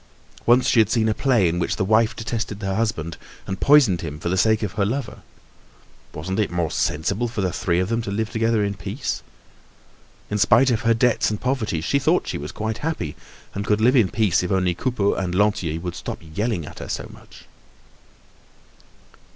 Once 0.47 0.67
she 0.67 0.79
had 0.79 0.89
seen 0.89 1.07
a 1.07 1.13
play 1.13 1.47
in 1.47 1.59
which 1.59 1.75
the 1.75 1.85
wife 1.85 2.15
detested 2.15 2.59
her 2.63 2.73
husband 2.73 3.17
and 3.45 3.59
poisoned 3.59 4.01
him 4.01 4.17
for 4.19 4.29
the 4.29 4.35
sake 4.35 4.63
of 4.63 4.71
her 4.71 4.83
lover. 4.83 5.19
Wasn't 6.11 6.39
it 6.39 6.49
more 6.49 6.71
sensible 6.71 7.27
for 7.27 7.41
the 7.41 7.53
three 7.53 7.79
of 7.79 7.89
them 7.89 8.01
to 8.01 8.09
live 8.09 8.31
together 8.31 8.63
in 8.63 8.73
peace? 8.73 9.21
In 10.31 10.39
spite 10.39 10.71
of 10.71 10.81
her 10.81 10.95
debts 10.95 11.29
and 11.29 11.39
poverty 11.39 11.81
she 11.81 11.99
thought 11.99 12.25
she 12.27 12.39
was 12.39 12.51
quite 12.51 12.79
happy 12.79 13.15
and 13.53 13.63
could 13.63 13.79
live 13.79 13.95
in 13.95 14.09
peace 14.09 14.41
if 14.41 14.51
only 14.51 14.73
Coupeau 14.73 15.13
and 15.13 15.35
Lantier 15.35 15.79
would 15.79 15.93
stop 15.93 16.17
yelling 16.33 16.65
at 16.65 16.79
her 16.79 16.89
so 16.89 17.07
much. 17.13 17.45